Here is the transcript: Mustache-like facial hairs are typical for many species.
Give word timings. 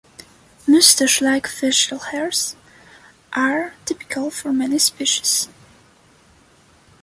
Mustache-like 0.67 1.45
facial 1.45 1.99
hairs 1.99 2.55
are 3.33 3.75
typical 3.85 4.31
for 4.31 4.51
many 4.51 4.79
species. 4.79 5.47